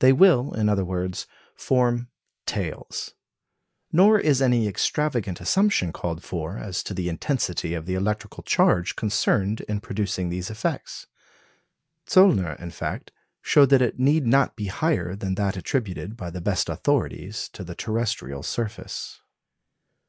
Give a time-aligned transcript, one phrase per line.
[0.00, 2.08] They will, in other words, form
[2.46, 3.14] "tails."
[3.92, 8.96] Nor is any extravagant assumption called for as to the intensity of the electrical charge
[8.96, 11.06] concerned in producing these effects.
[12.08, 16.40] Zöllner, in fact, showed that it need not be higher than that attributed by the
[16.40, 19.20] best authorities to the terrestrial surface.